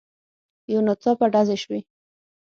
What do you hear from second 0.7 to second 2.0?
يو ناڅاپه ډزې شوې.